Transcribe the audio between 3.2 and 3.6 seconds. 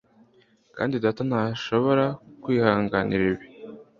ibi.